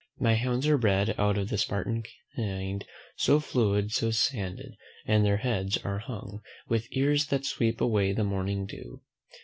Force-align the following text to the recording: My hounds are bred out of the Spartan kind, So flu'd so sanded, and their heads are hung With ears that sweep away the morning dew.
My 0.19 0.33
hounds 0.33 0.65
are 0.65 0.79
bred 0.79 1.13
out 1.19 1.37
of 1.37 1.49
the 1.49 1.59
Spartan 1.59 2.01
kind, 2.35 2.83
So 3.17 3.39
flu'd 3.39 3.91
so 3.91 4.09
sanded, 4.09 4.73
and 5.05 5.23
their 5.23 5.37
heads 5.37 5.77
are 5.85 5.99
hung 5.99 6.41
With 6.67 6.87
ears 6.91 7.27
that 7.27 7.45
sweep 7.45 7.79
away 7.79 8.11
the 8.11 8.23
morning 8.23 8.65
dew. 8.65 9.01